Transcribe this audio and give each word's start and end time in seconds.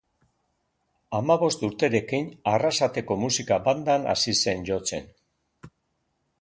Hamabost 1.17 1.65
urterekin, 1.67 2.31
Arrasateko 2.53 3.19
Musika 3.27 3.61
Bandan 3.69 4.11
hasi 4.15 4.37
zen 4.47 4.69
jotzen. 4.71 5.11